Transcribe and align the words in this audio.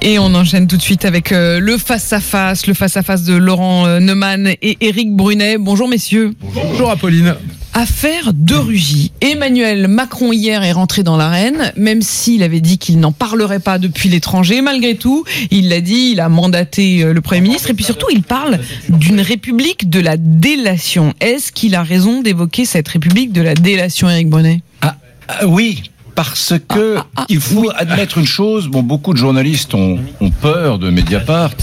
Et 0.00 0.18
on 0.20 0.32
enchaîne 0.34 0.68
tout 0.68 0.76
de 0.76 0.82
suite 0.82 1.04
avec 1.04 1.32
euh, 1.32 1.58
le 1.58 1.76
face-à-face, 1.76 2.68
le 2.68 2.74
face-à-face 2.74 3.24
de 3.24 3.34
Laurent 3.34 3.86
euh, 3.86 3.98
Neumann 3.98 4.46
et 4.62 4.78
Éric 4.80 5.12
Brunet. 5.12 5.58
Bonjour 5.58 5.88
messieurs. 5.88 6.34
Bonjour 6.54 6.88
Apolline. 6.90 7.34
Affaire 7.74 8.32
de 8.32 8.54
Rugy. 8.54 9.10
Emmanuel 9.20 9.88
Macron 9.88 10.32
hier 10.32 10.62
est 10.62 10.72
rentré 10.72 11.02
dans 11.02 11.16
l'arène, 11.16 11.72
même 11.76 12.00
s'il 12.00 12.44
avait 12.44 12.60
dit 12.60 12.78
qu'il 12.78 13.00
n'en 13.00 13.10
parlerait 13.10 13.58
pas 13.58 13.78
depuis 13.78 14.08
l'étranger. 14.08 14.62
Malgré 14.62 14.94
tout, 14.94 15.24
il 15.50 15.68
l'a 15.68 15.80
dit, 15.80 16.10
il 16.12 16.20
a 16.20 16.28
mandaté 16.28 17.02
euh, 17.02 17.12
le 17.12 17.20
Premier 17.20 17.40
ministre 17.40 17.70
et 17.70 17.74
puis 17.74 17.84
surtout 17.84 18.06
il 18.12 18.22
parle 18.22 18.60
d'une 18.88 19.20
république 19.20 19.90
de 19.90 19.98
la 19.98 20.16
délation. 20.16 21.12
Est-ce 21.20 21.50
qu'il 21.50 21.74
a 21.74 21.82
raison 21.82 22.22
d'évoquer 22.22 22.66
cette 22.66 22.86
république 22.86 23.32
de 23.32 23.42
la 23.42 23.54
délation, 23.54 24.08
Éric 24.08 24.28
Brunet? 24.28 24.62
Ah, 24.80 24.96
ah, 25.26 25.46
Oui, 25.46 25.82
parce 26.18 26.54
que 26.66 26.96
Ah, 26.96 27.04
ah, 27.14 27.20
ah, 27.20 27.26
il 27.28 27.38
faut 27.38 27.70
admettre 27.76 28.18
une 28.18 28.26
chose. 28.26 28.66
Bon, 28.66 28.82
beaucoup 28.82 29.12
de 29.12 29.18
journalistes 29.18 29.72
ont, 29.74 30.00
ont 30.20 30.30
peur 30.30 30.80
de 30.80 30.90
Mediapart, 30.90 31.54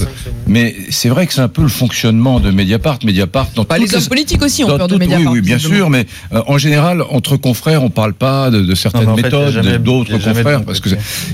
mais 0.47 0.73
c'est 0.91 1.09
vrai 1.09 1.27
que 1.27 1.33
c'est 1.33 1.41
un 1.41 1.49
peu 1.49 1.61
le 1.63 1.67
fonctionnement 1.67 2.39
de 2.39 2.51
Mediapart. 2.51 2.99
Mediapart, 3.03 3.49
dans 3.53 3.63
Bah, 3.65 3.75
toutes 3.77 3.91
Les 3.91 3.97
hommes 3.97 4.05
politiques 4.07 4.41
aussi 4.41 4.63
ont 4.63 4.67
peur 4.77 4.87
de 4.87 4.95
Mediapart. 4.95 5.33
Oui, 5.33 5.39
oui, 5.39 5.41
bien 5.41 5.59
sûr, 5.59 5.89
mais 5.89 6.05
euh, 6.31 6.41
en 6.47 6.57
général, 6.57 7.01
entre 7.09 7.35
confrères, 7.35 7.83
on 7.83 7.89
parle 7.89 8.13
pas 8.13 8.49
de, 8.49 8.61
de 8.61 8.75
certaines 8.75 9.01
Non, 9.03 9.07
mais 9.17 9.25
en 9.25 9.29
fait, 9.29 9.51
méthodes 9.59 9.83
d'autres 9.83 10.17
confrères, 10.19 10.63
parce 10.63 10.79
que 10.79 10.89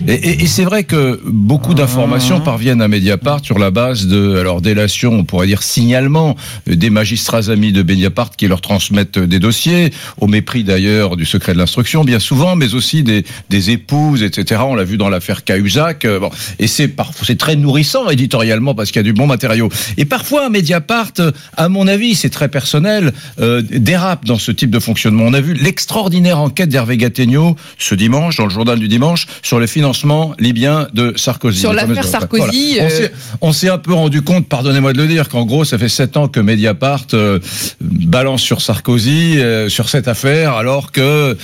et, 0.07 0.13
et- 0.13 0.41
et 0.43 0.48
c'est 0.48 0.63
vrai 0.63 0.84
que 0.84 1.21
beaucoup 1.27 1.76
d'informations 1.76 2.38
Ah. 2.40 2.45
parviennent 2.45 2.81
à 2.81 2.88
Mediapart 2.88 3.45
sur 3.45 3.59
la 3.59 3.70
base 3.70 4.07
de 4.07 4.38
alors 4.38 4.62
délation, 4.62 5.12
on 5.13 5.26
pourrait 5.26 5.45
dire 5.45 5.62
signalement 5.62 6.35
des 6.65 6.90
magistrats 6.90 7.49
amis 7.51 7.71
de 7.71 7.84
Mediapart 7.84 8.31
qui 8.35 8.48
leur 8.48 8.62
transmettent 8.62 9.20
des 9.20 9.38
dossiers, 9.38 9.91
au 10.20 10.26
mépris 10.26 10.63
d'ailleurs 10.63 11.17
du 11.17 11.26
secret 11.26 11.53
de 11.53 11.59
l'instruction, 11.59 12.03
bien 12.03 12.17
souvent, 12.20 12.55
mais 12.55 12.73
aussi 12.73 13.03
des, 13.03 13.10
des 13.49 13.70
épouses, 13.71 14.23
etc. 14.23 14.61
On 14.65 14.75
l'a 14.75 14.83
vu 14.83 14.97
dans 14.97 15.09
l'affaire 15.09 15.43
Cahuzac. 15.43 16.05
euh, 16.05 16.20
bon, 16.20 16.29
et 16.59 16.67
c'est 16.67 16.89
c'est 17.23 17.37
très 17.37 17.55
nourrissant 17.55 18.09
éditorialement 18.09 18.73
parce 18.75 18.89
qu'il 18.91 18.99
y 18.99 19.05
a 19.05 19.09
du 19.11 19.13
bon 19.13 19.27
matériau. 19.27 19.70
Et 19.97 20.05
parfois, 20.05 20.49
Mediapart, 20.49 21.12
euh, 21.20 21.31
à 21.57 21.70
mon 21.70 21.87
avis, 21.87 22.15
c'est 22.15 22.29
très 22.29 22.49
personnel, 22.49 23.13
euh, 23.40 23.62
dérape 23.62 24.26
dans 24.26 24.37
ce 24.37 24.51
type 24.51 24.70
de 24.71 24.79
fonctionnement. 24.79 25.23
On 25.26 25.34
a 25.34 25.41
vu 25.41 25.53
l'extraordinaire 25.53 26.40
enquête 26.40 26.70
d'Hervé 26.70 26.98
Gattegno 26.98 27.55
ce 27.77 27.95
dimanche 27.95 28.37
dans 28.37 28.45
le 28.45 28.51
journal 28.51 28.79
du 28.79 28.87
dimanche 28.87 29.27
sur 29.41 29.59
le 29.59 29.68
financement 29.68 30.34
libyen 30.40 30.87
de 30.93 31.13
Sarkozy. 31.15 31.59
Sur 31.59 31.73
l'affaire 31.73 32.03
Sarkozy, 32.05 32.75
Voilà. 32.79 32.84
On 32.84 32.85
euh, 32.85 32.98
s'est- 32.98 33.12
On 33.41 33.51
s'est 33.53 33.70
un 33.70 33.77
peu 33.77 33.93
rendu 33.93 34.21
compte, 34.21 34.48
pardonnez-moi 34.48 34.93
de 34.93 34.98
le 35.01 35.07
dire, 35.07 35.29
qu'en 35.29 35.46
gros, 35.46 35.63
ça 35.65 35.77
fait 35.77 35.90
sept 35.90 36.18
ans 36.18 36.27
que 36.27 36.40
Mediapart 36.40 37.07
euh, 37.13 37.40
balance 37.79 38.41
sur 38.41 38.62
Sarkozy 38.62 39.37
sur 39.68 39.90
cette 39.90 40.07
affaire, 40.07 40.53
alors 40.53 40.91
que 40.91 41.37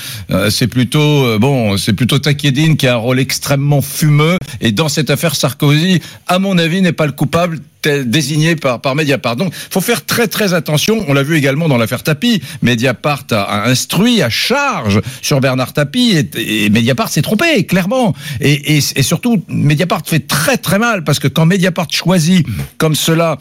c'est 0.49 0.67
plutôt 0.67 0.99
euh, 1.25 1.37
c'est 1.77 1.93
plutôt 1.93 2.19
Takieddine 2.19 2.77
qui 2.77 2.87
a 2.87 2.93
un 2.93 2.97
rôle 2.97 3.19
extrêmement 3.19 3.81
fumeux. 3.81 4.37
Et 4.61 4.71
dans 4.71 4.89
cette 4.89 5.09
affaire, 5.09 5.35
Sarkozy, 5.35 6.01
à 6.27 6.39
mon 6.39 6.57
avis, 6.57 6.81
n'est 6.81 6.91
pas 6.91 7.05
le 7.05 7.11
coupable 7.11 7.59
désigné 8.05 8.55
par, 8.55 8.81
par 8.81 8.95
Mediapart. 8.95 9.35
Donc, 9.35 9.53
faut 9.53 9.81
faire 9.81 10.05
très 10.05 10.27
très 10.27 10.53
attention. 10.53 11.05
On 11.07 11.13
l'a 11.13 11.23
vu 11.23 11.37
également 11.37 11.67
dans 11.67 11.77
l'affaire 11.77 12.03
Tapie. 12.03 12.41
Mediapart 12.61 13.25
a, 13.31 13.43
a 13.43 13.69
instruit 13.69 14.21
à 14.21 14.29
charge 14.29 15.01
sur 15.21 15.39
Bernard 15.39 15.73
Tapie 15.73 16.27
et, 16.35 16.69
Mediapart 16.69 17.09
s'est 17.09 17.21
trompé 17.21 17.65
clairement. 17.65 18.13
Et, 18.41 18.77
et, 18.77 19.03
surtout, 19.03 19.43
Mediapart 19.47 20.01
fait 20.05 20.27
très 20.27 20.57
très 20.57 20.79
mal 20.79 21.03
parce 21.03 21.19
que 21.19 21.27
quand 21.27 21.45
Mediapart 21.45 21.87
choisit 21.91 22.45
comme 22.77 22.95
cela 22.95 23.37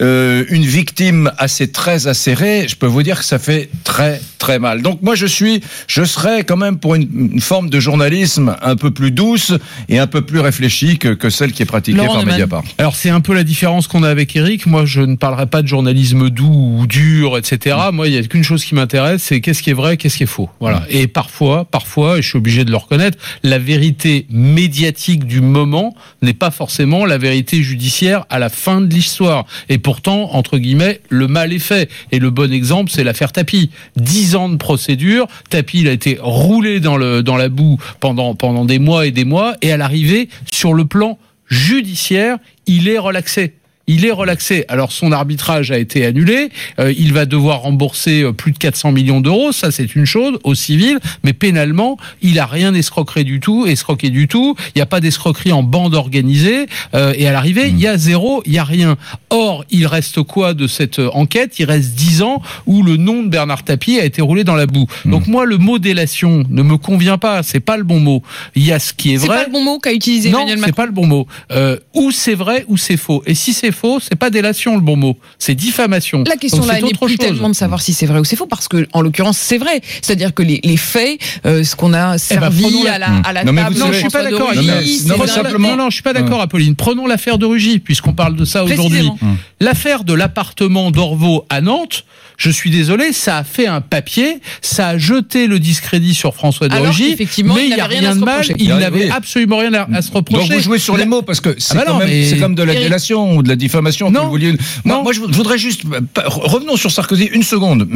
euh, 0.00 0.44
une 0.48 0.64
victime 0.64 1.32
à 1.38 1.48
ses 1.48 1.70
traits 1.70 2.06
acérés, 2.06 2.66
je 2.68 2.76
peux 2.76 2.86
vous 2.86 3.02
dire 3.02 3.18
que 3.18 3.24
ça 3.24 3.38
fait 3.38 3.68
très 3.84 4.20
très 4.42 4.58
mal. 4.58 4.82
Donc 4.82 5.00
moi 5.02 5.14
je 5.14 5.26
suis, 5.26 5.62
je 5.86 6.02
serais 6.02 6.42
quand 6.42 6.56
même 6.56 6.78
pour 6.78 6.96
une, 6.96 7.30
une 7.32 7.40
forme 7.40 7.70
de 7.70 7.78
journalisme 7.78 8.56
un 8.60 8.76
peu 8.76 8.90
plus 8.90 9.12
douce 9.12 9.52
et 9.88 10.00
un 10.00 10.08
peu 10.08 10.22
plus 10.22 10.40
réfléchie 10.40 10.98
que, 10.98 11.14
que 11.14 11.30
celle 11.30 11.52
qui 11.52 11.62
est 11.62 11.66
pratiquée 11.66 11.96
Laurent 11.96 12.14
par 12.14 12.18
Neumann. 12.18 12.34
Mediapart. 12.34 12.64
Alors 12.78 12.96
c'est 12.96 13.10
un 13.10 13.20
peu 13.20 13.34
la 13.34 13.44
différence 13.44 13.86
qu'on 13.86 14.02
a 14.02 14.08
avec 14.08 14.34
Eric. 14.34 14.66
Moi, 14.66 14.84
je 14.84 15.00
ne 15.00 15.14
parlerai 15.14 15.46
pas 15.46 15.62
de 15.62 15.68
journalisme 15.68 16.28
doux 16.28 16.78
ou 16.80 16.86
dur, 16.88 17.38
etc. 17.38 17.76
Moi, 17.92 18.08
il 18.08 18.14
y 18.14 18.18
a 18.18 18.22
qu'une 18.22 18.42
chose 18.42 18.64
qui 18.64 18.74
m'intéresse, 18.74 19.22
c'est 19.22 19.40
qu'est-ce 19.40 19.62
qui 19.62 19.70
est 19.70 19.74
vrai, 19.74 19.96
qu'est-ce 19.96 20.16
qui 20.16 20.24
est 20.24 20.26
faux. 20.26 20.50
Voilà. 20.60 20.82
Et 20.90 21.06
parfois, 21.06 21.64
parfois, 21.64 22.18
et 22.18 22.22
je 22.22 22.28
suis 22.28 22.38
obligé 22.38 22.64
de 22.64 22.70
le 22.70 22.76
reconnaître, 22.76 23.18
la 23.44 23.58
vérité 23.58 24.26
médiatique 24.30 25.24
du 25.24 25.40
moment 25.40 25.94
n'est 26.20 26.34
pas 26.34 26.50
forcément 26.50 27.06
la 27.06 27.18
vérité 27.18 27.62
judiciaire 27.62 28.24
à 28.28 28.38
la 28.40 28.48
fin 28.48 28.80
de 28.80 28.92
l'histoire. 28.92 29.46
Et 29.68 29.78
pourtant, 29.78 30.30
entre 30.32 30.58
guillemets, 30.58 31.00
le 31.08 31.28
mal 31.28 31.52
est 31.52 31.60
fait. 31.60 31.88
Et 32.10 32.18
le 32.18 32.30
bon 32.30 32.52
exemple, 32.52 32.90
c'est 32.90 33.04
l'affaire 33.04 33.32
Tapi. 33.32 33.70
Dix 33.96 34.31
de 34.32 34.56
procédure. 34.56 35.26
Tapi, 35.50 35.80
il 35.80 35.88
a 35.88 35.92
été 35.92 36.18
roulé 36.20 36.80
dans 36.80 36.96
le 36.96 37.22
dans 37.22 37.36
la 37.36 37.48
boue 37.48 37.78
pendant 38.00 38.34
pendant 38.34 38.64
des 38.64 38.78
mois 38.78 39.06
et 39.06 39.10
des 39.10 39.24
mois. 39.24 39.54
Et 39.62 39.72
à 39.72 39.76
l'arrivée, 39.76 40.28
sur 40.50 40.74
le 40.74 40.84
plan 40.84 41.18
judiciaire, 41.46 42.38
il 42.66 42.88
est 42.88 42.98
relaxé. 42.98 43.54
Il 43.88 44.04
est 44.06 44.12
relaxé. 44.12 44.64
Alors 44.68 44.92
son 44.92 45.10
arbitrage 45.12 45.70
a 45.72 45.78
été 45.78 46.04
annulé. 46.06 46.50
Euh, 46.78 46.92
il 46.96 47.12
va 47.12 47.26
devoir 47.26 47.62
rembourser 47.62 48.22
euh, 48.22 48.32
plus 48.32 48.52
de 48.52 48.58
400 48.58 48.92
millions 48.92 49.20
d'euros. 49.20 49.50
Ça 49.52 49.70
c'est 49.72 49.94
une 49.96 50.04
chose 50.06 50.38
au 50.44 50.54
civil, 50.54 51.00
mais 51.24 51.32
pénalement, 51.32 51.96
il 52.22 52.38
a 52.38 52.46
rien 52.46 52.72
escroqué 52.74 53.24
du 53.24 53.40
tout, 53.40 53.66
escroqué 53.66 54.10
du 54.10 54.28
tout. 54.28 54.54
Il 54.68 54.78
n'y 54.78 54.82
a 54.82 54.86
pas 54.86 55.00
d'escroquerie 55.00 55.52
en 55.52 55.62
bande 55.64 55.94
organisée. 55.94 56.66
Euh, 56.94 57.12
et 57.16 57.26
à 57.26 57.32
l'arrivée, 57.32 57.68
il 57.68 57.78
y 57.80 57.86
a 57.88 57.98
zéro, 57.98 58.42
il 58.46 58.52
y 58.52 58.58
a 58.58 58.64
rien. 58.64 58.96
Or, 59.30 59.64
il 59.70 59.86
reste 59.86 60.22
quoi 60.22 60.54
de 60.54 60.66
cette 60.68 61.00
euh, 61.00 61.10
enquête? 61.12 61.58
Il 61.58 61.64
reste 61.64 61.94
10 61.94 62.22
ans 62.22 62.40
où 62.66 62.82
le 62.84 62.96
nom 62.96 63.22
de 63.24 63.28
Bernard 63.28 63.64
Tapie 63.64 63.98
a 63.98 64.04
été 64.04 64.22
roulé 64.22 64.44
dans 64.44 64.54
la 64.54 64.66
boue. 64.66 64.86
Donc 65.04 65.26
moi, 65.26 65.44
le 65.44 65.58
mot 65.58 65.78
délation 65.80 66.44
ne 66.48 66.62
me 66.62 66.76
convient 66.76 67.18
pas. 67.18 67.42
C'est 67.42 67.60
pas 67.60 67.76
le 67.76 67.84
bon 67.84 67.98
mot. 67.98 68.22
Il 68.54 68.64
y 68.64 68.70
a 68.72 68.78
ce 68.78 68.92
qui 68.92 69.12
est 69.14 69.18
C'est 69.18 69.26
vrai. 69.26 69.38
pas 69.38 69.44
le 69.46 69.52
bon 69.52 69.64
mot 69.64 69.78
qu'a 69.80 69.92
utilisé 69.92 70.30
Non, 70.30 70.38
Emmanuel 70.40 70.58
c'est 70.58 70.66
Macron. 70.66 70.76
pas 70.82 70.86
le 70.86 70.92
bon 70.92 71.06
mot. 71.06 71.26
Euh, 71.50 71.78
ou 71.94 72.10
c'est 72.12 72.34
vrai 72.34 72.64
ou 72.68 72.76
c'est 72.76 72.96
faux. 72.96 73.22
Et 73.26 73.34
si 73.34 73.52
c'est 73.52 73.71
faux, 73.72 73.98
c'est 74.00 74.14
pas 74.16 74.30
délation 74.30 74.74
le 74.74 74.80
bon 74.80 74.96
mot. 74.96 75.16
C'est 75.38 75.54
diffamation. 75.54 76.24
La 76.26 76.36
question 76.36 76.58
Donc, 76.60 76.68
là 76.68 76.74
c'est 76.74 76.80
n'est 76.82 76.86
autre 76.88 77.06
plus 77.06 77.16
chose. 77.16 77.18
tellement 77.26 77.48
de 77.48 77.54
savoir 77.54 77.80
si 77.82 77.92
c'est 77.94 78.06
vrai 78.06 78.18
ou 78.20 78.24
c'est 78.24 78.36
faux, 78.36 78.46
parce 78.46 78.68
que 78.68 78.86
en 78.92 79.00
l'occurrence 79.00 79.38
c'est 79.38 79.58
vrai. 79.58 79.80
C'est-à-dire 80.00 80.34
que 80.34 80.42
les, 80.42 80.60
les 80.62 80.76
faits, 80.76 81.18
euh, 81.46 81.64
ce 81.64 81.74
qu'on 81.76 81.92
a 81.94 82.18
servi 82.18 82.62
prenons 82.62 82.84
la- 82.84 82.92
à 82.94 82.98
la, 82.98 83.06
à 83.24 83.32
la 83.32 83.44
Non, 83.44 83.54
table, 83.54 83.76
Non, 83.78 83.86
je 83.92 83.98
suis 83.98 84.08
pas 84.08 84.22
d'accord. 84.22 84.54
Non, 84.54 84.62
c'est 84.62 85.58
Non, 85.58 85.76
non, 85.76 85.90
je 85.90 85.94
suis 85.94 86.02
pas 86.02 86.12
d'accord, 86.12 86.40
Apolline. 86.40 86.76
Prenons 86.76 87.06
l'affaire 87.06 87.38
de 87.38 87.46
Rugy, 87.46 87.78
puisqu'on 87.78 88.12
parle 88.12 88.36
de 88.36 88.44
ça 88.44 88.64
aujourd'hui. 88.64 89.08
Précisément. 89.08 89.18
L'affaire 89.60 90.04
de 90.04 90.12
l'appartement 90.14 90.90
d'Orvaux 90.90 91.44
à 91.48 91.60
Nantes, 91.60 92.04
je 92.42 92.50
suis 92.50 92.70
désolé, 92.70 93.12
ça 93.12 93.38
a 93.38 93.44
fait 93.44 93.68
un 93.68 93.80
papier, 93.80 94.40
ça 94.62 94.88
a 94.88 94.98
jeté 94.98 95.46
le 95.46 95.60
discrédit 95.60 96.12
sur 96.12 96.34
François 96.34 96.66
de 96.66 96.74
Rugy, 96.74 97.14
mais 97.44 97.66
il 97.68 97.74
n'y 97.74 97.80
a 97.80 97.84
rien 97.84 97.98
à 97.98 98.00
rien 98.00 98.12
se 98.14 98.18
de 98.18 98.24
mal, 98.24 98.40
reprocher. 98.40 98.54
il 98.58 98.72
Oui. 98.72 98.80
n'avait 98.80 99.10
absolument 99.10 99.58
rien 99.58 99.72
à, 99.74 99.88
à 99.94 100.02
se 100.02 100.10
reprocher. 100.10 100.48
Donc 100.48 100.56
vous 100.56 100.60
jouez 100.62 100.78
sur 100.80 100.96
les 100.96 101.04
mots 101.04 101.22
parce 101.22 101.40
que 101.40 101.54
c'est 101.58 101.74
bah 101.76 101.84
quand 101.86 101.92
non, 101.92 101.98
même 102.00 102.08
mais- 102.08 102.38
comme 102.40 102.56
de 102.56 102.64
la 102.64 102.74
délation 102.74 103.36
ou 103.36 103.44
de 103.44 103.48
la 103.48 103.54
diffamation. 103.54 104.08
que 104.08 104.14
Non. 104.14 104.24
vous 104.24 104.30
vouliez. 104.30 104.56
Moi, 104.84 104.96
Non. 104.96 105.02
moi, 105.04 105.12
je 105.12 105.20
voudrais 105.20 105.56
juste 105.58 105.82
revenons 106.26 106.76
sur 106.76 106.90
Sarkozy 106.90 107.26
une 107.32 107.44
seconde 107.44 107.88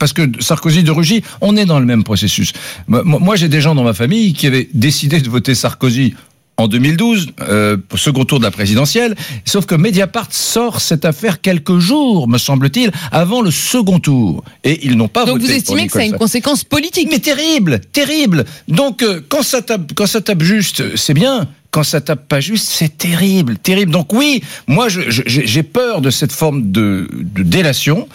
parce 0.00 0.12
que 0.12 0.22
Sarkozy 0.40 0.82
de 0.82 0.90
Rugy, 0.90 1.22
on 1.40 1.56
est 1.56 1.64
dans 1.66 1.78
le 1.78 1.86
même 1.86 2.02
processus. 2.02 2.52
Moi, 2.88 3.02
moi, 3.04 3.36
j'ai 3.36 3.48
des 3.48 3.60
gens 3.60 3.76
dans 3.76 3.84
ma 3.84 3.94
famille 3.94 4.32
qui 4.32 4.48
avaient 4.48 4.68
décidé 4.74 5.20
de 5.20 5.30
voter 5.30 5.54
Sarkozy. 5.54 6.14
En 6.62 6.68
2012, 6.68 7.30
euh, 7.40 7.76
au 7.92 7.96
second 7.96 8.24
tour 8.24 8.38
de 8.38 8.44
la 8.44 8.52
présidentielle, 8.52 9.16
sauf 9.44 9.66
que 9.66 9.74
Mediapart 9.74 10.28
sort 10.30 10.80
cette 10.80 11.04
affaire 11.04 11.40
quelques 11.40 11.78
jours, 11.78 12.28
me 12.28 12.38
semble-t-il, 12.38 12.92
avant 13.10 13.42
le 13.42 13.50
second 13.50 13.98
tour, 13.98 14.44
et 14.62 14.86
ils 14.86 14.96
n'ont 14.96 15.08
pas 15.08 15.24
Donc 15.24 15.40
voté. 15.40 15.46
vous 15.46 15.48
pour 15.48 15.56
estimez 15.56 15.86
que 15.88 15.92
ça 15.94 15.98
a 15.98 16.04
une 16.04 16.16
conséquence 16.16 16.62
politique? 16.62 17.08
Mais 17.10 17.18
terrible, 17.18 17.80
terrible. 17.92 18.44
Donc 18.68 19.02
euh, 19.02 19.20
quand 19.28 19.42
ça 19.42 19.60
tape, 19.60 19.90
quand 19.96 20.06
ça 20.06 20.20
tape 20.20 20.42
juste, 20.44 20.96
c'est 20.96 21.14
bien. 21.14 21.48
Quand 21.72 21.82
ça 21.82 22.00
tape 22.00 22.28
pas 22.28 22.38
juste, 22.40 22.68
c'est 22.68 22.96
terrible, 22.96 23.56
terrible. 23.58 23.90
Donc 23.90 24.12
oui, 24.12 24.44
moi 24.68 24.88
j'ai 24.88 25.06
j'ai 25.26 25.62
peur 25.64 26.00
de 26.00 26.10
cette 26.10 26.30
forme 26.32 26.70
de, 26.70 27.08
de 27.12 27.42
délation 27.42 28.08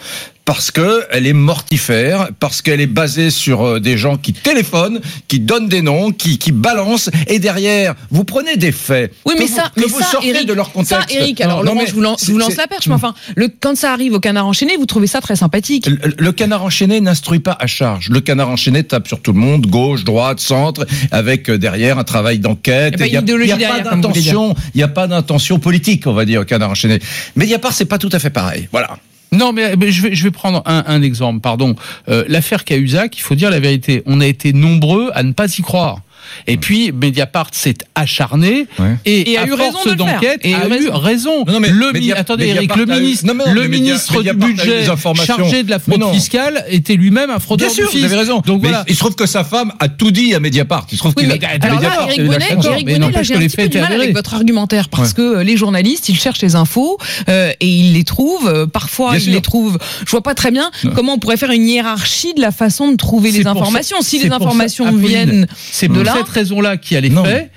parce 0.48 0.70
que 0.70 1.04
elle 1.10 1.26
est 1.26 1.34
mortifère, 1.34 2.30
parce 2.40 2.62
qu'elle 2.62 2.80
est 2.80 2.86
basée 2.86 3.28
sur 3.28 3.66
euh, 3.66 3.80
des 3.80 3.98
gens 3.98 4.16
qui 4.16 4.32
téléphonent, 4.32 4.98
qui 5.28 5.40
donnent 5.40 5.68
des 5.68 5.82
noms, 5.82 6.10
qui, 6.10 6.38
qui 6.38 6.52
balancent, 6.52 7.10
et 7.26 7.38
derrière 7.38 7.94
vous 8.10 8.24
prenez 8.24 8.56
des 8.56 8.72
faits. 8.72 9.12
Oui, 9.26 9.34
que 9.34 9.40
mais 9.40 9.44
vous- 9.44 9.54
ça, 9.54 9.64
que 9.76 9.80
mais 9.82 9.86
vous 9.86 9.98
ça, 9.98 10.06
sortez 10.06 10.28
Eric, 10.30 10.48
de 10.48 10.54
leur 10.54 10.72
contexte. 10.72 11.10
ça, 11.10 11.14
Eric, 11.14 11.42
alors 11.42 11.58
Non, 11.58 11.64
Laurent, 11.64 11.80
mais 11.82 11.86
je 11.86 11.92
vous 11.92 12.00
lance, 12.00 12.24
je 12.24 12.32
vous 12.32 12.38
lance 12.38 12.56
la 12.56 12.66
perche, 12.66 12.86
mais 12.86 12.94
enfin, 12.94 13.12
le, 13.36 13.48
quand 13.60 13.76
ça 13.76 13.92
arrive 13.92 14.14
au 14.14 14.20
canard 14.20 14.46
enchaîné, 14.46 14.78
vous 14.78 14.86
trouvez 14.86 15.06
ça 15.06 15.20
très 15.20 15.36
sympathique. 15.36 15.86
Le, 15.86 16.14
le 16.16 16.32
canard 16.32 16.62
enchaîné 16.62 17.02
n'instruit 17.02 17.40
pas 17.40 17.58
à 17.60 17.66
charge. 17.66 18.08
Le 18.08 18.22
canard 18.22 18.48
enchaîné 18.48 18.84
tape 18.84 19.06
sur 19.06 19.20
tout 19.20 19.34
le 19.34 19.40
monde, 19.40 19.66
gauche, 19.66 20.04
droite, 20.04 20.40
centre, 20.40 20.86
avec 21.10 21.50
euh, 21.50 21.58
derrière 21.58 21.98
un 21.98 22.04
travail 22.04 22.38
d'enquête. 22.38 22.94
Il 22.96 23.02
a 23.02 23.04
pas 23.04 23.06
Il 23.06 23.12
y 23.12 23.16
a, 23.18 23.20
derrière, 23.20 23.82
pas 23.82 23.94
vous 23.94 24.00
d'intention, 24.00 24.54
il 24.74 24.80
y 24.80 24.82
a 24.82 24.88
pas 24.88 25.08
d'intention 25.08 25.58
politique, 25.58 26.06
on 26.06 26.14
va 26.14 26.24
dire, 26.24 26.40
au 26.40 26.44
canard 26.46 26.70
enchaîné. 26.70 27.00
Mais 27.36 27.46
pas, 27.58 27.70
c'est 27.70 27.84
pas 27.84 27.98
tout 27.98 28.08
à 28.12 28.18
fait 28.18 28.30
pareil. 28.30 28.66
Voilà. 28.72 28.96
Non, 29.32 29.52
mais, 29.52 29.74
je, 29.90 30.02
vais, 30.02 30.14
je 30.14 30.24
vais 30.24 30.30
prendre 30.30 30.62
un, 30.64 30.84
un 30.86 31.02
exemple, 31.02 31.40
pardon. 31.40 31.74
Euh, 32.08 32.24
L'affaire 32.28 32.64
Cahuzac, 32.64 33.18
il 33.18 33.22
faut 33.22 33.34
dire 33.34 33.50
la 33.50 33.60
vérité. 33.60 34.02
On 34.06 34.20
a 34.20 34.26
été 34.26 34.52
nombreux 34.52 35.10
à 35.14 35.22
ne 35.22 35.32
pas 35.32 35.46
y 35.58 35.62
croire. 35.62 36.00
Et 36.46 36.56
puis 36.56 36.92
Mediapart 36.92 37.48
s'est 37.52 37.74
acharné 37.94 38.66
Ouais. 38.78 38.96
et, 39.04 39.32
Et 39.32 39.38
a 39.38 39.42
à 39.42 39.46
eu 39.46 39.52
raison 39.52 39.72
force 39.72 39.84
de 39.86 39.90
le 39.92 39.96
faire. 39.98 40.06
d'enquête 40.14 40.40
Et 40.44 40.54
a 40.54 40.58
a 40.60 40.68
eu 40.78 40.88
raison. 40.90 41.44
Non, 41.46 41.54
non, 41.54 41.60
mais 41.60 41.68
le 41.70 41.92
attendez 42.16 42.46
Eric, 42.48 42.74
le 42.76 42.86
ministre, 42.86 43.26
non, 43.26 43.34
mais 43.34 43.44
non, 43.46 43.52
le 43.52 43.62
mais 43.62 43.68
Media- 43.68 43.84
ministre 43.92 44.22
du 44.22 44.32
budget 44.32 44.84
chargé 45.26 45.62
de 45.62 45.70
la 45.70 45.78
fraude 45.78 46.04
fiscale 46.12 46.64
était 46.68 46.94
lui-même 46.94 47.30
un 47.30 47.38
fraudeur 47.38 47.68
Bien 47.68 47.74
sûr, 47.74 47.90
du 47.90 47.98
vous 47.98 48.04
avez 48.04 48.16
raison. 48.16 48.42
Donc 48.46 48.62
mais 48.62 48.68
voilà. 48.68 48.84
il 48.88 48.94
se 48.94 49.00
trouve 49.00 49.14
que 49.14 49.26
sa 49.26 49.44
femme 49.44 49.72
a 49.80 49.88
tout 49.88 50.10
dit 50.10 50.34
à 50.34 50.40
Mediapart. 50.40 50.86
Il 50.90 50.94
se 50.96 51.02
trouve 51.02 51.14
Oui, 51.16 51.24
qu'il 51.28 51.32
a. 51.32 51.48
alors 51.48 51.80
là, 51.80 51.88
Mediapart, 51.88 52.08
Eric 52.08 52.26
Bonnet, 52.26 53.10
là, 53.12 53.22
j'ai 53.22 53.34
un 53.34 53.38
petit 53.40 53.56
peu 53.56 53.68
du 53.68 53.78
mal 53.78 53.92
avec 53.92 54.14
votre 54.14 54.34
argumentaire 54.34 54.88
parce 54.88 55.12
que 55.12 55.22
euh, 55.38 55.42
les 55.44 55.56
journalistes, 55.56 56.08
ils 56.08 56.18
cherchent 56.18 56.42
les 56.42 56.54
infos 56.54 56.98
euh, 57.28 57.52
et 57.60 57.68
ils 57.68 57.92
les 57.92 58.04
trouvent. 58.04 58.48
euh, 58.48 58.66
Parfois, 58.66 59.16
ils 59.18 59.32
les 59.32 59.40
trouvent. 59.40 59.78
Je 60.04 60.10
vois 60.10 60.22
pas 60.22 60.34
très 60.34 60.50
bien 60.50 60.70
comment 60.94 61.14
on 61.14 61.18
pourrait 61.18 61.36
faire 61.36 61.50
une 61.50 61.66
hiérarchie 61.66 62.34
de 62.34 62.40
la 62.40 62.50
façon 62.52 62.90
de 62.90 62.96
trouver 62.96 63.30
les 63.30 63.46
informations. 63.46 63.96
Si 64.00 64.18
les 64.18 64.30
informations 64.30 64.92
viennent 64.96 65.46
de 65.82 66.00
là. 66.00 66.14
Cette 66.18 66.28
raison-là 66.28 66.76
qu'il 66.76 66.94
y 66.94 66.98
a 66.98 67.00
les 67.00 67.10
Non. 67.10 67.24
faits. 67.24 67.50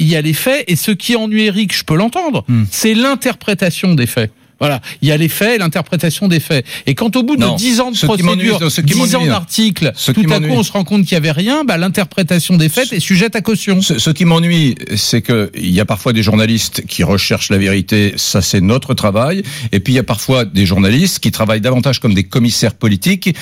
Il 0.00 0.06
y 0.08 0.14
a 0.16 0.20
les 0.22 0.32
faits 0.32 0.64
et 0.68 0.76
ce 0.76 0.92
qui 0.92 1.16
ennuie 1.16 1.44
Eric, 1.46 1.74
je 1.76 1.82
peux 1.84 1.96
l'entendre, 1.96 2.44
Hmm. 2.46 2.64
c'est 2.70 2.94
l'interprétation 2.94 3.94
des 3.94 4.06
faits. 4.06 4.30
Voilà, 4.60 4.80
il 5.02 5.08
y 5.08 5.12
a 5.12 5.16
les 5.16 5.28
faits 5.28 5.54
et 5.54 5.58
l'interprétation 5.58 6.26
des 6.26 6.40
faits. 6.40 6.66
Et 6.86 6.96
quand 6.96 7.14
au 7.14 7.22
bout 7.22 7.36
de. 7.36 7.46
10 7.56 7.78
ans 7.80 7.92
de 7.92 7.96
procédure, 7.96 8.58
10 8.58 9.14
ans 9.14 9.18
m'ennuie, 9.20 9.28
d'articles, 9.30 9.92
tout 10.12 10.24
à 10.30 10.40
coup 10.40 10.46
on 10.50 10.64
se 10.64 10.72
rend 10.72 10.82
compte 10.82 11.02
qu'il 11.04 11.12
y 11.12 11.16
avait 11.16 11.30
rien, 11.30 11.62
bah, 11.62 11.76
l'interprétation 11.76 12.56
des 12.56 12.68
faits 12.68 12.92
est 12.92 12.98
sujette 12.98 13.36
à 13.36 13.40
caution. 13.40 13.80
Ce, 13.82 14.00
ce 14.00 14.10
qui 14.10 14.24
m'ennuie, 14.24 14.74
c'est 14.96 15.22
que 15.22 15.52
il 15.54 15.70
y 15.70 15.78
a 15.78 15.84
parfois 15.84 16.12
des 16.12 16.24
journalistes 16.24 16.84
qui 16.88 17.04
recherchent 17.04 17.50
la 17.50 17.58
vérité, 17.58 18.14
ça 18.16 18.42
c'est 18.42 18.60
notre 18.60 18.94
travail, 18.94 19.44
et 19.70 19.78
puis 19.78 19.92
il 19.92 19.96
y 19.96 20.00
a 20.00 20.04
parfois 20.04 20.44
des 20.44 20.66
journalistes 20.66 21.20
qui 21.20 21.30
travaillent 21.30 21.60
davantage 21.60 22.00
comme 22.00 22.14
des 22.14 22.24
commissaires 22.24 22.74
politiques, 22.74 23.36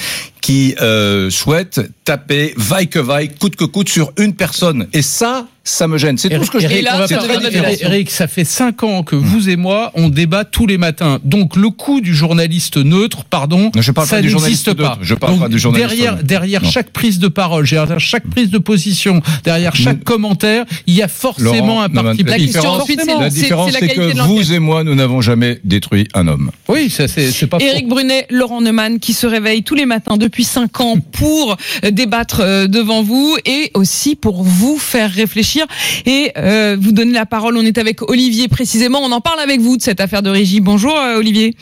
qui 0.47 0.77
euh, 0.81 1.29
souhaitent 1.29 1.81
taper 2.05 2.55
vaille 2.57 2.87
que 2.87 3.01
vaille, 3.01 3.31
coûte 3.35 3.57
que 3.57 3.65
coûte 3.65 3.89
sur 3.89 4.13
une 4.17 4.33
personne, 4.33 4.87
et 4.93 5.03
ça, 5.03 5.49
ça 5.65 5.89
me 5.89 5.99
gêne. 5.99 6.19
C'est 6.19 6.29
tout 6.31 6.45
ce 6.45 6.53
que 6.53 6.61
je 6.61 6.67
Eric, 6.67 6.79
dis. 6.79 6.85
là, 6.85 7.05
Eric. 7.11 7.83
Eric, 7.83 8.11
ça 8.13 8.29
fait 8.29 8.45
cinq 8.45 8.85
ans 8.85 9.03
que 9.03 9.17
vous 9.17 9.49
et 9.49 9.57
moi, 9.57 9.91
on 9.97 10.09
débat 10.09 10.45
tous 10.45 10.69
les 10.69 10.79
matins. 10.79 11.19
Donc 11.25 11.57
le 11.57 11.71
coup 11.71 12.01
du 12.01 12.15
journaliste 12.15 12.77
neutre, 12.77 13.25
pardon, 13.25 13.73
je 13.77 13.91
parle 13.91 14.07
ça 14.07 14.23
n'existe 14.23 14.73
pas. 14.75 14.83
neutre. 14.91 14.99
Je 15.03 15.15
parle 15.17 15.33
Donc, 15.33 15.43
pas 15.43 15.49
du 15.49 15.59
journaliste 15.59 15.89
derrière, 15.91 16.13
neutre. 16.15 16.25
derrière 16.27 16.63
Non. 16.63 16.71
chaque 16.71 16.91
prise 16.91 17.19
de 17.19 17.27
parole, 17.27 17.69
derrière 17.69 17.99
chaque 17.99 18.29
prise 18.29 18.51
de 18.51 18.59
position, 18.59 19.21
derrière 19.43 19.75
chaque 19.75 20.05
commentaire, 20.05 20.65
il 20.87 20.95
y 20.95 21.03
a 21.03 21.09
forcément 21.09 21.51
Laurent, 21.67 21.83
un 21.83 21.89
parti 21.89 22.23
la 22.23 22.39
différence, 22.39 22.85
c'est 22.87 22.95
Forcément. 22.95 23.21
la 23.21 23.31
c'est- 23.31 23.41
différence, 23.41 23.67
c'est 23.73 23.81
la 23.81 23.81
c'est 23.81 23.95
qualité 23.97 24.15
de 24.15 24.21
que 24.21 24.27
vous 24.29 24.53
et 24.53 24.61
moi, 24.61 24.85
nous 24.85 24.95
n'avons 24.95 25.21
jamais 25.23 25.59
détruit 25.65 26.07
un 26.15 26.29
homme. 26.29 26.53
Oui, 26.69 26.89
ça 26.89 27.09
c'est 27.09 27.33
pas 27.49 27.59
faux. 27.59 27.65
Éric 27.67 27.89
Brunet, 27.89 28.27
Laurent 28.31 28.61
Neumann, 28.61 29.01
qui 29.01 29.13
se 29.13 29.27
réveille 29.27 29.65
tous 29.65 29.75
les 29.75 29.87
matins 29.87 30.17
depuis 30.17 30.36
5 30.45 30.81
ans 30.81 30.97
pour 31.13 31.57
débattre 31.91 32.41
euh, 32.41 32.67
devant 32.67 33.03
vous 33.03 33.37
et 33.45 33.71
aussi 33.75 34.17
pour 34.17 34.43
vous 34.43 34.79
faire 34.79 35.11
réfléchir 35.11 35.67
et 36.05 36.33
euh, 36.37 36.77
vous 36.81 36.93
donner 36.93 37.13
la 37.13 37.27
parole. 37.27 37.57
On 37.57 37.65
est 37.65 37.79
avec 37.79 38.03
Olivier 38.03 38.49
précisément. 38.49 39.01
On 39.03 39.13
en 39.13 39.21
parle 39.21 39.41
avec 39.41 39.61
vous 39.61 39.77
de 39.77 39.83
cette 39.83 40.01
affaire 40.01 40.23
de 40.23 40.31
régie. 40.31 40.61
Bonjour 40.61 40.97
euh, 40.97 41.19
Olivier. 41.19 41.55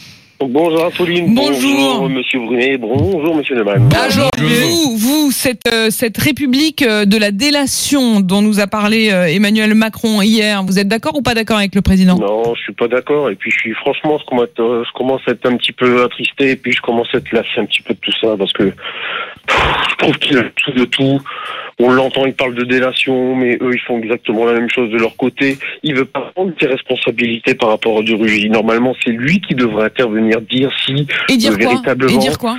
Bonjour 0.49 0.85
Apolline. 0.85 1.35
Bonjour. 1.35 2.09
Monsieur 2.09 2.41
Brunet. 2.41 2.77
Bonjour 2.77 3.35
Monsieur 3.35 3.57
Neumann. 3.57 3.89
Bonjour. 3.89 4.31
vous, 4.39 4.97
vous 4.97 5.31
cette, 5.31 5.63
euh, 5.73 5.91
cette 5.91 6.19
république 6.19 6.83
euh, 6.83 7.05
de 7.05 7.17
la 7.17 7.31
délation 7.31 8.21
dont 8.21 8.43
nous 8.43 8.61
a 8.61 8.67
parlé 8.67 9.11
euh, 9.11 9.27
Emmanuel 9.27 9.75
Macron 9.75 10.23
hier, 10.23 10.63
vous 10.63 10.79
êtes 10.79 10.89
d'accord 10.89 11.17
ou 11.17 11.23
pas 11.23 11.35
d'accord 11.35 11.59
avec 11.59 11.75
le 11.75 11.83
président? 11.83 12.17
Non, 12.17 12.55
je 12.55 12.63
suis 12.63 12.73
pas 12.73 12.89
d'accord. 12.89 13.31
Et 13.31 13.35
puis 13.35 13.51
je 13.51 13.59
suis 13.59 13.75
franchement, 13.75 14.19
je 14.19 14.25
commence, 14.27 14.49
je 14.57 14.93
commence 14.93 15.23
à 15.27 15.33
être 15.33 15.47
un 15.47 15.57
petit 15.57 15.73
peu 15.73 16.03
attristé. 16.05 16.51
Et 16.51 16.57
puis 16.57 16.73
je 16.73 16.81
commence 16.81 17.09
à 17.15 17.19
être 17.19 17.33
lassé 17.33 17.49
un 17.59 17.67
petit 17.67 17.83
peu 17.83 17.95
de 17.95 18.01
tout 18.01 18.13
ça 18.21 18.37
parce 18.37 18.53
que 18.53 18.65
pff, 18.65 19.63
je 19.91 19.97
trouve 19.97 20.19
qu'il 20.19 20.39
a 20.39 20.43
tout 20.43 20.73
de 20.73 20.85
tout. 20.85 21.21
On 21.81 21.91
l'entend, 21.91 22.25
il 22.27 22.35
parle 22.35 22.55
de 22.55 22.65
délation, 22.65 23.35
mais 23.35 23.59
eux, 23.61 23.73
ils 23.73 23.81
font 23.81 23.99
exactement 23.99 24.45
la 24.45 24.53
même 24.53 24.71
chose 24.71 24.91
de 24.91 24.99
leur 24.99 25.17
côté. 25.17 25.59
Il 25.83 25.95
veut 25.95 26.05
pas 26.05 26.31
prendre 26.35 26.53
ses 26.61 26.67
responsabilités 26.67 27.55
par 27.55 27.71
rapport 27.71 27.99
à 27.99 28.03
du 28.03 28.15
Rugy. 28.15 28.49
Normalement, 28.49 28.95
c'est 29.05 29.11
lui 29.11 29.41
qui 29.41 29.55
devrait 29.55 29.87
intervenir, 29.87 30.41
dire 30.41 30.71
si 30.85 31.07
Et 31.29 31.37
dire 31.37 31.53
Euh, 31.53 31.57
quoi? 31.57 31.67
Véritablement. 31.67 32.15
Et 32.15 32.19
dire 32.19 32.39
quoi? 32.39 32.57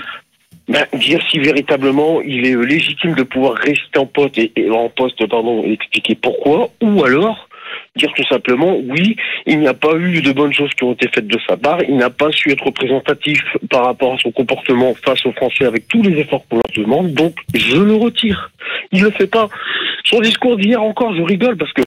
Ben, 0.67 0.85
dire 0.93 1.21
si 1.29 1.37
véritablement 1.37 2.21
il 2.21 2.47
est 2.47 2.55
légitime 2.55 3.13
de 3.13 3.21
pouvoir 3.21 3.53
rester 3.53 3.99
en 3.99 4.07
poste 4.07 4.37
et, 4.39 4.51
et 4.55 4.69
en 4.71 4.89
poste 4.89 5.23
pardon 5.27 5.63
et 5.63 5.73
expliquer 5.73 6.15
pourquoi 6.15 6.69
ou 6.81 7.03
alors 7.03 7.47
dire 7.95 8.11
tout 8.15 8.25
simplement 8.27 8.77
oui 8.77 9.15
il 9.45 9.59
n'y 9.59 9.67
a 9.67 9.73
pas 9.73 9.95
eu 9.95 10.21
de 10.21 10.31
bonnes 10.31 10.53
choses 10.53 10.71
qui 10.73 10.83
ont 10.83 10.93
été 10.93 11.07
faites 11.07 11.27
de 11.27 11.37
sa 11.47 11.57
part. 11.57 11.79
Il 11.87 11.97
n'a 11.97 12.09
pas 12.09 12.31
su 12.31 12.51
être 12.51 12.65
représentatif 12.65 13.41
par 13.69 13.85
rapport 13.85 14.13
à 14.13 14.17
son 14.17 14.31
comportement 14.31 14.93
face 14.95 15.25
aux 15.25 15.31
Français 15.33 15.65
avec 15.65 15.87
tous 15.87 16.01
les 16.01 16.19
efforts 16.19 16.43
qu'on 16.49 16.57
leur 16.57 16.85
demande. 16.85 17.13
Donc 17.13 17.35
je 17.53 17.77
le 17.77 17.95
retire. 17.95 18.51
Il 18.91 19.03
le 19.03 19.11
fait 19.11 19.27
pas. 19.27 19.49
Son 20.03 20.19
discours 20.21 20.57
d'hier 20.57 20.81
encore 20.81 21.15
je 21.15 21.21
rigole 21.21 21.57
parce 21.57 21.73
que 21.73 21.83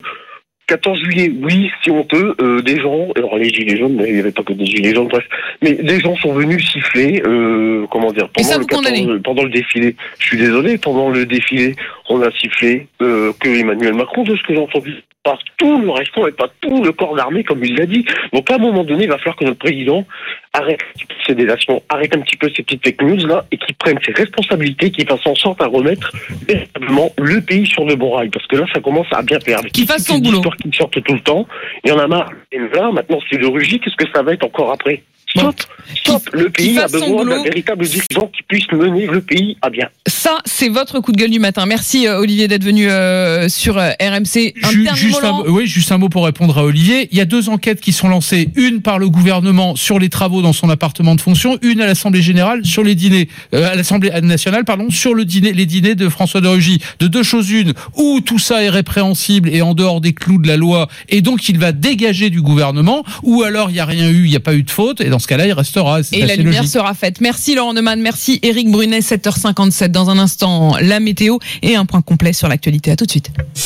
14 0.69 0.99
juillet, 1.01 1.33
oui, 1.43 1.71
c'est 1.83 1.91
honteux. 1.91 2.35
Euh, 2.43 2.61
des 2.61 2.79
gens, 2.79 3.09
alors 3.17 3.39
les 3.39 3.49
gilets 3.49 3.79
jaunes, 3.79 3.95
mais 3.95 4.09
il 4.09 4.15
n'y 4.15 4.21
avait 4.21 4.33
pas 4.33 4.43
que 4.43 4.53
des 4.53 4.67
gilets 4.67 4.95
jaunes, 4.95 5.09
bref, 5.09 5.25
mais 5.63 5.73
des 5.73 5.99
gens 5.99 6.15
sont 6.17 6.35
venus 6.35 6.71
siffler, 6.71 7.23
euh, 7.27 7.87
comment 7.91 8.13
dire, 8.13 8.29
pendant 8.29 8.53
le, 8.53 8.61
vous 8.61 8.67
condamnez. 8.67 9.07
14 9.07 9.23
pendant 9.23 9.43
le 9.45 9.49
défilé. 9.49 9.97
Je 10.19 10.27
suis 10.27 10.37
désolé, 10.37 10.77
pendant 10.77 11.09
le 11.09 11.25
défilé, 11.25 11.75
on 12.11 12.21
a 12.21 12.31
sifflé 12.33 12.87
euh, 13.01 13.33
que 13.41 13.49
Emmanuel 13.49 13.95
Macron, 13.95 14.25
de 14.25 14.37
ce 14.37 14.43
que 14.43 14.53
j'ai 14.53 14.61
entendu, 14.61 14.95
par 15.25 15.39
tout 15.57 15.81
le 15.81 15.91
restant 15.91 16.27
et 16.27 16.33
pas 16.33 16.49
tout 16.61 16.83
le 16.83 16.93
corps 16.93 17.15
d'armée, 17.15 17.45
comme 17.45 17.65
il 17.65 17.75
l'a 17.77 17.87
dit. 17.87 18.05
Donc 18.33 18.51
à 18.51 18.55
un 18.55 18.59
moment 18.59 18.85
donné, 18.85 19.05
il 19.05 19.11
va 19.11 19.19
falloir 19.19 19.37
que 19.37 19.45
notre 19.45 19.59
président 19.59 20.05
arrête 20.53 20.81
ces 21.27 21.35
délations, 21.35 21.83
arrête 21.89 22.15
un 22.17 22.21
petit 22.21 22.37
peu 22.37 22.49
ces 22.55 22.63
petites 22.63 22.85
fake 22.85 23.03
news 23.03 23.27
là, 23.27 23.45
et 23.51 23.59
qu'il 23.59 23.75
prenne 23.77 23.99
ses 24.05 24.13
responsabilités, 24.13 24.91
qu'il 24.91 25.07
fasse 25.07 25.27
en 25.27 25.35
sorte 25.35 25.61
à 25.61 25.67
remettre 25.67 26.13
véritablement 26.47 27.11
le 27.19 27.41
pays 27.41 27.67
sur 27.67 27.85
le 27.85 27.97
bon 27.97 28.13
rail, 28.13 28.31
parce 28.31 28.47
que 28.47 28.57
là, 28.57 28.65
ça 28.73 28.81
commence 28.81 29.07
à 29.13 29.23
bien 29.23 29.39
faire. 29.41 29.59
Avec 29.59 29.73
Qu'il 29.73 29.87
fasse 29.87 30.07
son 30.07 30.19
boulot. 30.19 30.41
qui 30.63 30.71
sortent 30.77 31.03
tout 31.03 31.15
le 31.15 31.21
temps, 31.21 31.47
il 31.85 31.91
y 31.91 31.93
en 31.93 31.99
a 31.99 32.07
marre. 32.07 32.31
Et 32.53 32.59
là, 32.59 32.91
maintenant, 32.93 33.19
c'est 33.31 33.39
le 33.39 33.49
rugis, 33.49 33.81
qu'est-ce 33.81 33.97
que 33.97 34.11
ça 34.15 34.23
va 34.23 34.33
être 34.33 34.45
encore 34.45 34.73
après? 34.73 35.03
Stop, 35.31 35.55
stop. 35.95 36.23
Le 36.33 36.49
pays 36.49 36.79
a 36.79 36.87
besoin 36.89 37.25
d'un 37.25 37.43
véritable 37.43 37.85
dirigeant 37.85 38.31
qui 38.35 38.43
puisse 38.49 38.67
mener 38.73 39.07
le 39.07 39.21
pays 39.21 39.57
à 39.61 39.69
bien. 39.69 39.89
Ça, 40.07 40.39
c'est 40.47 40.69
votre 40.71 41.01
coup 41.01 41.13
de 41.13 41.19
gueule 41.19 41.31
du 41.31 41.39
matin. 41.39 41.67
Merci 41.67 42.07
euh, 42.07 42.19
Olivier 42.21 42.49
d'être 42.49 42.65
venu 42.65 42.89
euh, 42.89 43.49
sur 43.51 43.77
euh, 43.77 43.91
RMC. 44.01 44.55
Un 44.63 44.71
Ju- 44.71 44.85
dernier 44.85 44.99
juste, 44.99 45.23
un, 45.23 45.43
oui, 45.47 45.67
juste 45.67 45.93
un 45.93 45.99
mot 45.99 46.09
pour 46.09 46.25
répondre 46.25 46.57
à 46.57 46.65
Olivier. 46.65 47.09
Il 47.13 47.19
y 47.19 47.21
a 47.21 47.27
deux 47.27 47.51
enquêtes 47.51 47.81
qui 47.83 47.93
sont 47.93 48.09
lancées. 48.09 48.49
Une 48.57 48.81
par 48.81 48.99
le 48.99 49.11
gouvernement 49.11 49.77
sur 49.77 49.99
les 49.99 50.09
travaux 50.09 50.41
dans 50.41 50.55
son 50.55 50.71
appartement 50.71 51.15
de 51.15 51.21
fonction, 51.21 51.59
une 51.61 51.83
à 51.83 51.87
l'Assemblée 51.87 52.23
générale 52.23 52.65
sur 52.65 52.83
les 52.83 52.95
dîners, 52.95 53.29
euh, 53.55 53.71
à 53.71 53.75
l'Assemblée 53.75 54.11
nationale, 54.23 54.65
pardon, 54.65 54.89
sur 54.91 55.13
le 55.15 55.27
dîner, 55.27 55.53
les 55.53 55.67
dîners 55.67 55.95
de 55.95 56.09
François 56.09 56.41
de 56.41 56.49
Rugy. 56.49 56.81
De 57.01 57.07
deux 57.07 57.23
choses 57.23 57.51
une, 57.51 57.75
ou 57.97 58.21
tout 58.21 58.39
ça 58.39 58.63
est 58.65 58.71
répréhensible 58.71 59.51
et 59.51 59.61
en 59.61 59.75
dehors 59.75 60.01
des 60.01 60.15
clous 60.15 60.39
de 60.39 60.49
la 60.49 60.57
loi, 60.57 60.89
et 61.11 61.21
donc 61.21 61.49
il 61.51 61.59
va 61.59 61.73
dégager 61.73 62.31
du 62.31 62.41
gouvernement, 62.41 63.05
ou 63.23 63.43
alors 63.43 63.71
il 63.71 63.75
n'y 63.75 63.81
a 63.81 63.85
rien 63.85 64.09
eu, 64.11 64.25
il 64.25 64.31
n'y 64.31 64.37
a 64.37 64.41
pas 64.41 64.55
eu 64.55 64.63
de 64.63 64.71
faute, 64.71 65.01
et 65.01 65.11
dans 65.11 65.18
ce 65.19 65.27
cas-là, 65.27 65.47
il 65.47 65.53
restera. 65.53 66.01
Et 66.13 66.27
la 66.27 66.37
lumière 66.37 66.63
logique. 66.63 66.73
sera 66.73 66.95
faite. 66.95 67.21
Merci 67.21 67.55
Laurent 67.55 67.75
Neumann, 67.75 68.01
merci 68.01 68.39
Eric 68.43 68.71
Brunet, 68.71 69.01
7h57. 69.01 69.89
Dans 69.89 70.11
un 70.11 70.19
instant, 70.19 70.77
la 70.81 71.01
météo 71.01 71.39
et 71.63 71.77
un 71.77 71.87
point 71.87 72.03
complet 72.03 72.33
sur 72.33 72.49
l'actualité. 72.49 72.91
À 72.91 72.97
tout 72.97 73.07
de 73.07 73.11
suite. 73.11 73.31